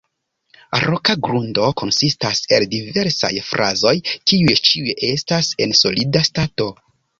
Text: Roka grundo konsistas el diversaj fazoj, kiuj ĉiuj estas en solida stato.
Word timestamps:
Roka 0.83 1.15
grundo 1.27 1.65
konsistas 1.81 2.41
el 2.57 2.65
diversaj 2.73 3.31
fazoj, 3.51 3.95
kiuj 4.33 4.59
ĉiuj 4.71 4.99
estas 5.13 5.55
en 5.67 5.79
solida 5.85 6.27
stato. 6.33 6.71